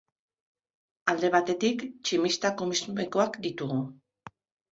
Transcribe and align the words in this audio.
Alde 1.13 1.29
batetik, 1.35 1.83
tximista 2.09 2.51
kosmikoak 2.63 3.39
ditugu. 3.47 3.81